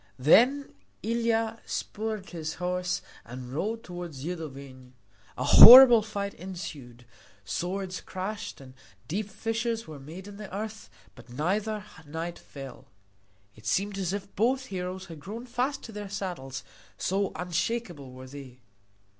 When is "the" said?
10.37-10.51